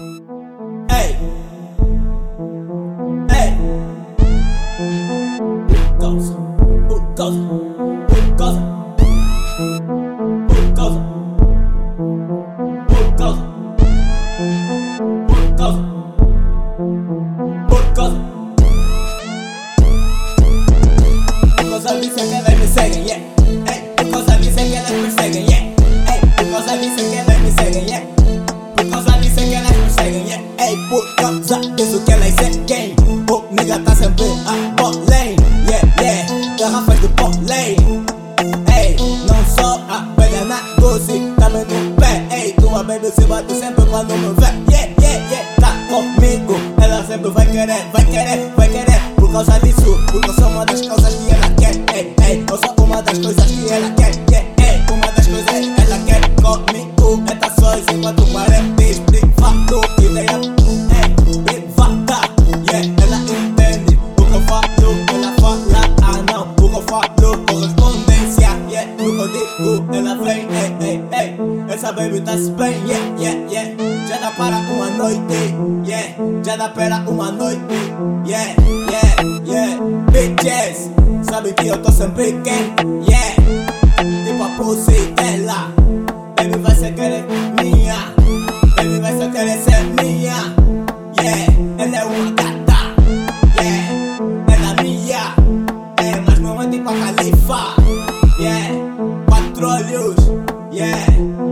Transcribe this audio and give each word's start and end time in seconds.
Hey. 0.00 1.12
Hey. 3.28 3.50
Who 6.88 7.14
goes? 7.16 7.69
Por 30.90 31.06
causa 31.14 31.60
disso 31.76 32.00
que 32.00 32.12
elas 32.12 32.34
seguem. 32.34 32.96
O 33.06 33.44
nigga 33.54 33.78
tá 33.78 33.94
sempre 33.94 34.24
a 34.46 34.82
bolém, 34.82 35.36
yeah, 35.68 35.88
yeah. 36.00 36.56
Garrafas 36.58 37.00
de 37.00 37.08
polém. 37.10 37.76
Ei, 38.76 38.96
não 39.26 39.44
só 39.56 39.80
a 39.88 40.04
velha 40.20 40.44
na 40.44 40.60
doce, 40.80 41.20
também 41.38 41.64
no 41.64 41.94
pé. 41.94 42.26
Ei, 42.32 42.52
tua 42.54 42.82
baby 42.82 43.06
se 43.06 43.24
bate 43.26 43.54
sempre 43.54 43.86
quando 43.86 44.14
me 44.16 44.34
vê. 44.34 44.72
Yeah, 44.72 44.92
yeah, 45.00 45.30
yeah, 45.30 45.56
tá 45.60 45.72
comigo. 45.88 46.56
Ela 46.82 47.04
sempre 47.06 47.30
vai 47.30 47.46
querer, 47.46 47.86
vai 47.92 48.04
querer, 48.04 48.52
vai 48.56 48.68
querer. 48.68 49.00
Por 49.14 49.30
causa 49.30 49.60
disso, 49.60 49.96
porque 50.10 50.28
eu 50.28 50.34
sou 50.34 50.48
uma 50.48 50.66
das 50.66 50.80
causas 50.84 51.14
que 51.14 51.32
ela 51.32 51.50
quer. 51.50 51.76
Ei, 51.94 52.14
ei, 52.26 52.44
eu 52.50 52.58
sou 52.58 52.84
uma 52.84 53.00
das 53.00 53.18
coisas 53.18 53.39
Baby 71.92 72.20
tá 72.20 72.32
se 72.38 72.50
bem, 72.52 72.74
yeah, 72.86 73.04
yeah, 73.18 73.50
yeah. 73.50 73.90
Dá 74.20 74.30
para 74.32 74.58
uma 74.58 74.90
noite, 74.90 75.54
yeah. 75.86 76.14
Já 76.44 76.56
dá 76.56 76.68
para 76.68 76.96
uma 77.08 77.32
noite, 77.32 77.60
yeah, 78.26 78.54
yeah, 78.90 79.22
yeah. 79.46 79.80
Bitches, 80.12 80.90
sabe 81.22 81.52
que 81.54 81.68
eu 81.68 81.82
tô 81.82 81.90
sempre 81.90 82.38
quem, 82.44 82.74
yeah. 83.08 83.34
Tipo 84.24 84.42
a 84.44 84.48
pussy 84.56 85.12
dela. 85.16 85.72
Baby 86.36 86.58
vai 86.58 86.74
ser 86.74 86.94
querer 86.94 87.24
minha. 87.62 87.96
Baby 88.76 89.00
vai 89.00 89.16
ser 89.16 89.30
querer 89.32 89.58
ser 89.58 89.82
minha. 90.02 90.54
Yeah, 91.18 91.52
ela 91.78 91.96
é 91.96 92.04
uma 92.04 92.30
gata, 92.32 92.78
yeah. 93.60 93.88
Ela 94.48 94.70
é 94.78 94.82
minha, 94.82 95.34
é, 95.96 96.20
mas 96.26 96.38
não 96.38 96.62
é 96.62 96.68
tipo 96.68 96.88
a 96.88 96.92
califa 96.92 97.74
Yeah, 98.38 98.68
Patrulhos, 99.26 100.16
yeah. 100.72 101.49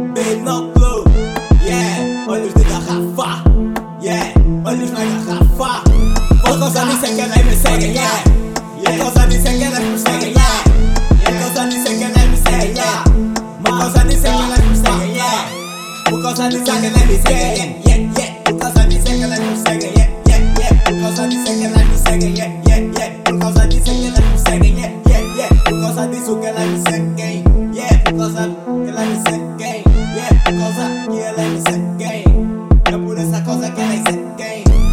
Olifanya 4.68 5.20
kafa 5.24 5.80
Focus 6.44 6.76
on 6.76 6.88
this 6.88 7.00
second, 7.00 7.30
let 7.30 7.44
me 7.46 7.52
second, 7.52 7.94
yeah 7.94 8.20
Focus 8.84 9.16
on 9.16 9.28
this 9.30 9.42
second, 9.42 9.72
let 9.72 9.80
me 9.82 9.96
second, 9.96 10.36
yeah 10.36 10.60
Focus 11.24 11.56
on 11.58 11.70
this 11.70 11.84
second, 11.88 12.12
let 12.12 12.28
me 12.28 12.36
second, 12.36 12.76
yeah 12.76 13.04
Focus 13.64 13.96
on 13.96 14.06
this 14.08 14.20
second, 14.20 14.48
let 14.50 14.68
me 14.68 14.74
second, 14.76 15.14
yeah 15.16 15.48
Focus 16.04 16.40
on 16.40 16.50
this 16.50 16.66
second, 16.66 16.92
let 16.92 17.08
me 17.08 17.16
second, 17.16 17.56
yeah 17.56 17.80
Yeah, 17.88 18.12
yeah 18.20 18.44
Focus 18.44 18.76
on 18.76 18.88
this 18.90 19.04
second, 19.08 19.30
let 19.30 19.40
me 19.40 19.56
second, 19.56 19.96
yeah 19.96 20.08
Yeah, 20.28 20.60
yeah 20.60 20.84
Focus 20.84 21.18
on 21.18 21.28
this 21.30 21.46
second, 21.48 21.72
let 21.72 21.88
me 21.88 21.96
second, 21.96 22.36
yeah 22.36 22.62
Yeah, 22.68 22.80
yeah 22.92 23.24
Focus 23.24 23.56
on 23.56 23.68
this 23.70 23.84
second, 23.88 24.12
let 24.12 24.24
me 24.28 24.36
second, 24.36 24.76
yeah 24.76 24.92
Yeah, 25.08 25.24
yeah 25.32 25.48
Focus 25.64 25.96
on 25.96 26.10
this 26.12 26.26
second, 26.28 26.54
let 26.60 26.68
me 26.68 26.78
second, 26.84 27.74
yeah 27.74 28.04
Focus 28.04 28.36
on, 28.36 28.84
let 28.84 29.08
me 29.08 29.16
second, 29.24 29.60
yeah 29.64 30.28
Focus 30.44 30.76
on, 30.76 31.16
yeah, 31.16 31.32
let 31.32 31.52
me 31.52 31.60
second 31.60 32.37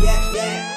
yeah, 0.06 0.32
yeah. 0.34 0.75